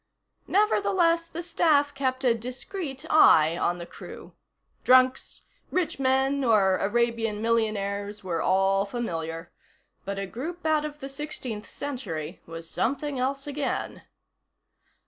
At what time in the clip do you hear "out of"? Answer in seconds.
10.65-11.01